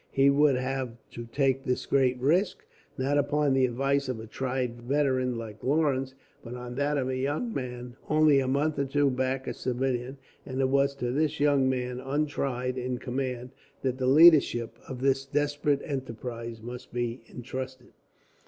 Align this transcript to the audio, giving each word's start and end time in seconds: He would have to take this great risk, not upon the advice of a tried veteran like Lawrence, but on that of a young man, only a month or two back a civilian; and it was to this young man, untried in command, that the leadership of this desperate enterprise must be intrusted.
He 0.09 0.31
would 0.31 0.55
have 0.55 0.97
to 1.11 1.25
take 1.25 1.63
this 1.63 1.85
great 1.85 2.17
risk, 2.19 2.65
not 2.97 3.19
upon 3.19 3.53
the 3.53 3.67
advice 3.67 4.09
of 4.09 4.19
a 4.19 4.25
tried 4.25 4.81
veteran 4.81 5.37
like 5.37 5.63
Lawrence, 5.63 6.15
but 6.43 6.55
on 6.55 6.73
that 6.73 6.97
of 6.97 7.07
a 7.07 7.15
young 7.15 7.53
man, 7.53 7.97
only 8.09 8.39
a 8.39 8.47
month 8.47 8.79
or 8.79 8.85
two 8.85 9.11
back 9.11 9.45
a 9.45 9.53
civilian; 9.53 10.17
and 10.43 10.59
it 10.59 10.69
was 10.69 10.95
to 10.95 11.11
this 11.11 11.39
young 11.39 11.69
man, 11.69 11.99
untried 11.99 12.79
in 12.79 12.97
command, 12.97 13.51
that 13.83 13.99
the 13.99 14.07
leadership 14.07 14.79
of 14.87 15.01
this 15.01 15.23
desperate 15.23 15.83
enterprise 15.85 16.63
must 16.63 16.91
be 16.91 17.21
intrusted. 17.27 17.93